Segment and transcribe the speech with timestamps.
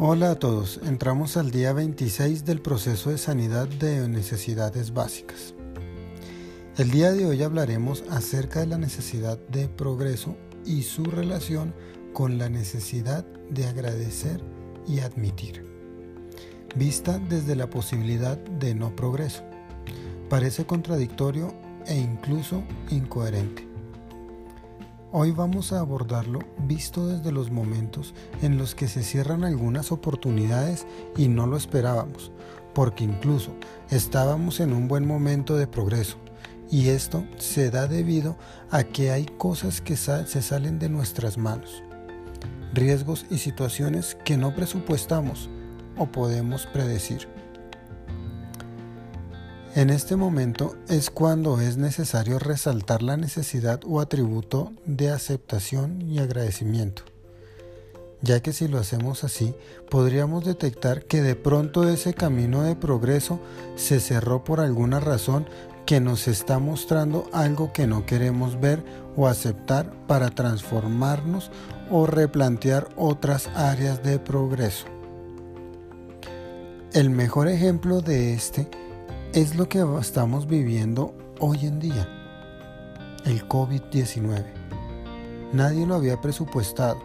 [0.00, 5.56] Hola a todos, entramos al día 26 del proceso de sanidad de necesidades básicas.
[6.76, 11.74] El día de hoy hablaremos acerca de la necesidad de progreso y su relación
[12.12, 14.40] con la necesidad de agradecer
[14.86, 15.64] y admitir,
[16.76, 19.42] vista desde la posibilidad de no progreso.
[20.28, 21.52] Parece contradictorio
[21.86, 23.67] e incluso incoherente.
[25.10, 28.12] Hoy vamos a abordarlo visto desde los momentos
[28.42, 32.30] en los que se cierran algunas oportunidades y no lo esperábamos,
[32.74, 33.52] porque incluso
[33.88, 36.18] estábamos en un buen momento de progreso,
[36.70, 38.36] y esto se da debido
[38.70, 41.82] a que hay cosas que se salen de nuestras manos,
[42.74, 45.48] riesgos y situaciones que no presupuestamos
[45.96, 47.26] o podemos predecir.
[49.78, 56.18] En este momento es cuando es necesario resaltar la necesidad o atributo de aceptación y
[56.18, 57.04] agradecimiento,
[58.20, 59.54] ya que si lo hacemos así,
[59.88, 63.38] podríamos detectar que de pronto ese camino de progreso
[63.76, 65.46] se cerró por alguna razón
[65.86, 68.82] que nos está mostrando algo que no queremos ver
[69.16, 71.52] o aceptar para transformarnos
[71.88, 74.86] o replantear otras áreas de progreso.
[76.92, 78.68] El mejor ejemplo de este
[79.34, 82.08] es lo que estamos viviendo hoy en día,
[83.26, 84.44] el COVID-19.
[85.52, 86.98] Nadie lo había presupuestado,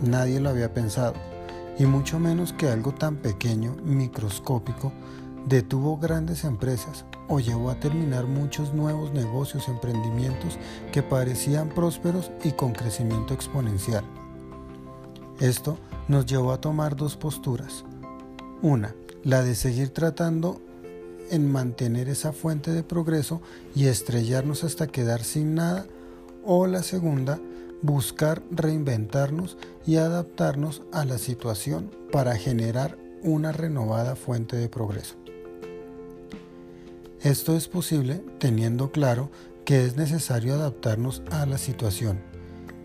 [0.00, 1.14] nadie lo había pensado,
[1.78, 4.92] y mucho menos que algo tan pequeño, microscópico,
[5.46, 10.58] detuvo grandes empresas o llevó a terminar muchos nuevos negocios, emprendimientos
[10.92, 14.04] que parecían prósperos y con crecimiento exponencial.
[15.40, 15.76] Esto
[16.06, 17.84] nos llevó a tomar dos posturas.
[18.62, 20.60] Una, la de seguir tratando
[21.30, 23.40] en mantener esa fuente de progreso
[23.74, 25.86] y estrellarnos hasta quedar sin nada,
[26.44, 27.38] o la segunda,
[27.82, 35.16] buscar reinventarnos y adaptarnos a la situación para generar una renovada fuente de progreso.
[37.20, 39.30] Esto es posible teniendo claro
[39.64, 42.20] que es necesario adaptarnos a la situación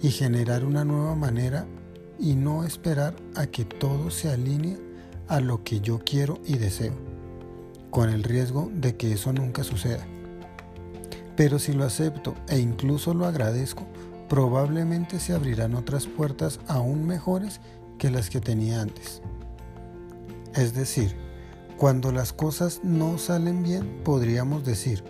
[0.01, 1.65] y generar una nueva manera
[2.19, 4.77] y no esperar a que todo se alinee
[5.27, 7.12] a lo que yo quiero y deseo
[7.93, 10.03] con el riesgo de que eso nunca suceda.
[11.37, 13.85] Pero si lo acepto e incluso lo agradezco,
[14.27, 17.61] probablemente se abrirán otras puertas aún mejores
[17.99, 19.21] que las que tenía antes.
[20.55, 21.15] Es decir,
[21.77, 25.03] cuando las cosas no salen bien, podríamos decir,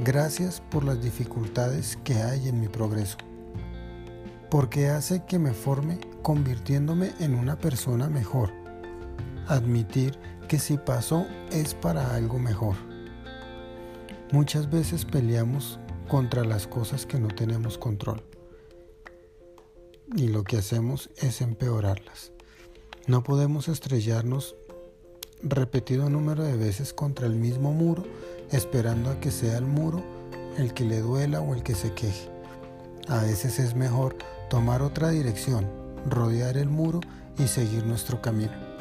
[0.00, 3.16] gracias por las dificultades que hay en mi progreso,
[4.50, 8.61] porque hace que me forme convirtiéndome en una persona mejor.
[9.52, 10.18] Admitir
[10.48, 12.74] que si pasó es para algo mejor.
[14.32, 18.22] Muchas veces peleamos contra las cosas que no tenemos control
[20.16, 22.32] y lo que hacemos es empeorarlas.
[23.06, 24.56] No podemos estrellarnos
[25.42, 28.04] repetido número de veces contra el mismo muro
[28.52, 30.02] esperando a que sea el muro
[30.56, 32.30] el que le duela o el que se queje.
[33.06, 34.16] A veces es mejor
[34.48, 35.68] tomar otra dirección,
[36.08, 37.00] rodear el muro
[37.38, 38.71] y seguir nuestro camino.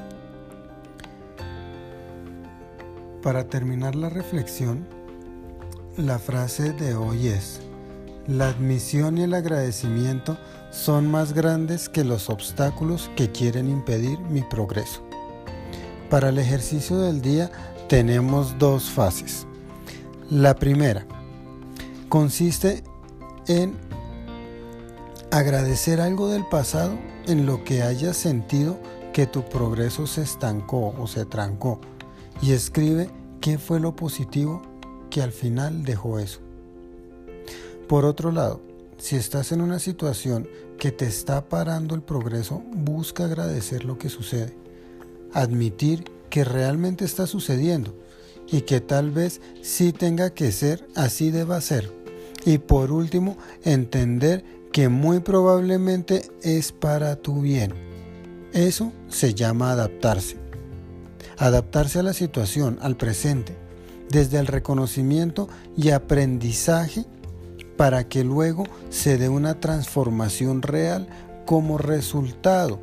[3.21, 4.87] Para terminar la reflexión,
[5.95, 7.61] la frase de hoy es,
[8.27, 10.39] la admisión y el agradecimiento
[10.71, 15.03] son más grandes que los obstáculos que quieren impedir mi progreso.
[16.09, 17.51] Para el ejercicio del día
[17.87, 19.45] tenemos dos fases.
[20.31, 21.05] La primera
[22.09, 22.83] consiste
[23.47, 23.77] en
[25.29, 28.79] agradecer algo del pasado en lo que hayas sentido
[29.13, 31.79] que tu progreso se estancó o se trancó
[32.41, 33.09] y escribe
[33.39, 34.61] qué fue lo positivo
[35.09, 36.39] que al final dejó eso.
[37.87, 38.61] Por otro lado,
[38.97, 40.47] si estás en una situación
[40.77, 44.55] que te está parando el progreso, busca agradecer lo que sucede,
[45.33, 47.93] admitir que realmente está sucediendo
[48.47, 51.91] y que tal vez sí tenga que ser, así deba ser.
[52.45, 57.73] Y por último, entender que muy probablemente es para tu bien.
[58.53, 60.40] Eso se llama adaptarse
[61.37, 63.55] adaptarse a la situación, al presente,
[64.09, 65.47] desde el reconocimiento
[65.77, 67.05] y aprendizaje
[67.77, 71.07] para que luego se dé una transformación real
[71.45, 72.79] como resultado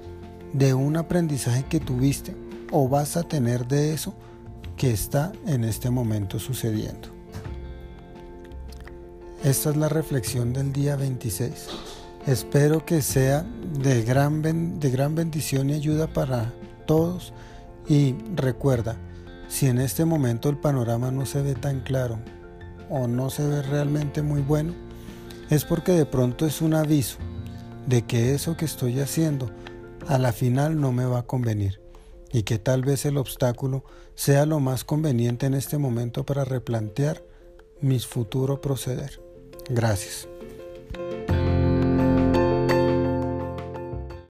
[0.52, 2.34] de un aprendizaje que tuviste
[2.70, 4.14] o vas a tener de eso
[4.76, 7.08] que está en este momento sucediendo.
[9.44, 11.68] Esta es la reflexión del día 26.
[12.26, 13.46] Espero que sea
[13.80, 14.42] de gran,
[14.80, 16.52] de gran bendición y ayuda para
[16.86, 17.32] todos
[17.88, 18.96] y recuerda,
[19.48, 22.18] si en este momento el panorama no se ve tan claro
[22.90, 24.74] o no se ve realmente muy bueno,
[25.50, 27.18] es porque de pronto es un aviso
[27.86, 29.50] de que eso que estoy haciendo
[30.06, 31.80] a la final no me va a convenir
[32.30, 37.22] y que tal vez el obstáculo sea lo más conveniente en este momento para replantear
[37.80, 39.20] mis futuro proceder.
[39.70, 40.28] Gracias.